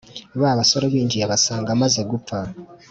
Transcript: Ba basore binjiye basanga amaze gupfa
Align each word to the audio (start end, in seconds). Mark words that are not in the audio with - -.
Ba 0.41 0.57
basore 0.59 0.85
binjiye 0.93 1.25
basanga 1.31 1.69
amaze 1.75 1.99
gupfa 2.11 2.37